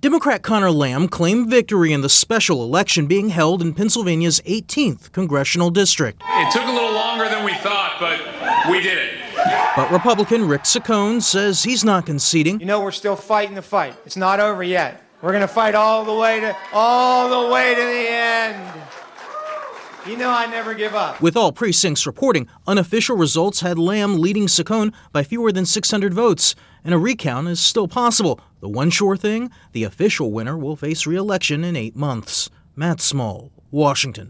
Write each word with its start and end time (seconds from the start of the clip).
Democrat 0.00 0.44
Conor 0.44 0.70
Lamb 0.70 1.08
claimed 1.08 1.50
victory 1.50 1.92
in 1.92 2.02
the 2.02 2.08
special 2.08 2.62
election 2.62 3.08
being 3.08 3.30
held 3.30 3.60
in 3.60 3.74
Pennsylvania's 3.74 4.40
18th 4.42 5.10
congressional 5.10 5.70
district. 5.70 6.22
It 6.24 6.52
took 6.52 6.62
a 6.62 6.70
little 6.70 6.92
longer 6.92 7.28
than 7.28 7.44
we 7.44 7.52
thought, 7.54 7.96
but 7.98 8.70
we 8.70 8.80
did 8.80 8.96
it. 8.96 9.14
But 9.74 9.90
Republican 9.90 10.46
Rick 10.46 10.62
Saccone 10.62 11.20
says 11.20 11.64
he's 11.64 11.82
not 11.84 12.06
conceding. 12.06 12.60
You 12.60 12.66
know, 12.66 12.80
we're 12.80 12.92
still 12.92 13.16
fighting 13.16 13.56
the 13.56 13.62
fight. 13.62 13.96
It's 14.06 14.16
not 14.16 14.38
over 14.38 14.62
yet. 14.62 15.02
We're 15.20 15.32
going 15.32 15.40
to 15.40 15.48
fight 15.48 15.74
all 15.74 16.04
the 16.04 16.14
way 16.14 16.38
to 16.38 16.56
all 16.72 17.28
the 17.48 17.52
way 17.52 17.74
to 17.74 17.80
the 17.80 18.08
end. 18.08 18.80
You 20.08 20.16
know 20.16 20.30
I 20.30 20.46
never 20.46 20.72
give 20.72 20.94
up. 20.94 21.20
With 21.20 21.36
all 21.36 21.52
precincts 21.52 22.06
reporting, 22.06 22.48
unofficial 22.66 23.14
results 23.14 23.60
had 23.60 23.78
Lamb 23.78 24.16
leading 24.16 24.46
Saccone 24.46 24.94
by 25.12 25.22
fewer 25.22 25.52
than 25.52 25.66
600 25.66 26.14
votes, 26.14 26.54
and 26.82 26.94
a 26.94 26.98
recount 26.98 27.46
is 27.48 27.60
still 27.60 27.88
possible. 27.88 28.40
The 28.60 28.70
one 28.70 28.88
sure 28.88 29.18
thing 29.18 29.50
the 29.72 29.84
official 29.84 30.32
winner 30.32 30.56
will 30.56 30.76
face 30.76 31.06
re 31.06 31.14
election 31.14 31.62
in 31.62 31.76
eight 31.76 31.94
months. 31.94 32.48
Matt 32.74 33.02
Small, 33.02 33.52
Washington. 33.70 34.26